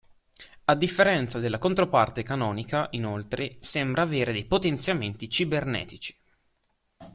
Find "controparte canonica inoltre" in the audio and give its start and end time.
1.59-3.57